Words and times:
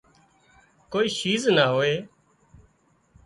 ڪوئي 0.91 1.07
شيِز 1.17 1.43
نِا 1.55 1.65
هوئي 1.73 1.95